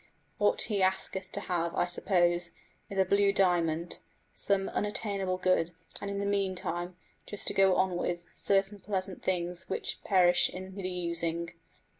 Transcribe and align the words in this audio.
What 0.39 0.61
he 0.63 0.81
asketh 0.81 1.31
to 1.33 1.41
have, 1.41 1.75
I 1.75 1.85
suppose, 1.85 2.49
is 2.89 2.97
a 2.97 3.05
blue 3.05 3.31
diamond 3.31 3.99
some 4.33 4.67
unattainable 4.69 5.37
good; 5.37 5.75
and 6.01 6.09
in 6.09 6.17
the 6.17 6.25
meantime, 6.25 6.97
just 7.27 7.45
to 7.49 7.53
go 7.53 7.75
on 7.75 7.95
with, 7.95 8.23
certain 8.33 8.79
pleasant 8.79 9.21
things 9.21 9.69
which 9.69 9.99
perish 10.03 10.49
in 10.49 10.73
the 10.73 10.89
using. 10.89 11.51